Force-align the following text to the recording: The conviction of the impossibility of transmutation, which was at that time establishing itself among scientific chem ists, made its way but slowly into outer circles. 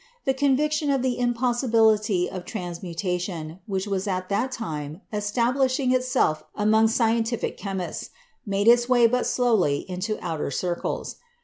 The 0.25 0.33
conviction 0.33 0.89
of 0.89 1.03
the 1.03 1.19
impossibility 1.19 2.27
of 2.27 2.43
transmutation, 2.43 3.59
which 3.67 3.85
was 3.85 4.07
at 4.07 4.29
that 4.29 4.51
time 4.51 5.01
establishing 5.13 5.91
itself 5.91 6.41
among 6.55 6.87
scientific 6.87 7.55
chem 7.55 7.81
ists, 7.81 8.09
made 8.43 8.67
its 8.67 8.89
way 8.89 9.05
but 9.05 9.27
slowly 9.27 9.85
into 9.87 10.17
outer 10.19 10.49
circles. 10.49 11.17